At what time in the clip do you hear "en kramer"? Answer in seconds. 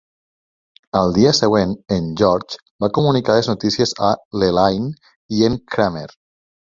5.51-6.07